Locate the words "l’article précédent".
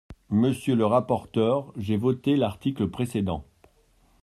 2.35-3.45